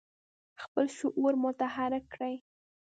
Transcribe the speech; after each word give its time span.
خپل 0.63 0.85
شعور 0.97 1.33
متحرک 1.43 2.03
کړي. 2.13 2.33